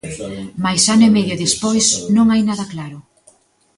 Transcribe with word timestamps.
Mais 0.63 0.83
ano 0.93 1.05
e 1.09 1.13
medio 1.17 1.41
despois 1.45 1.85
non 2.15 2.25
hai 2.29 2.41
nada 2.49 2.65
claro. 2.73 2.97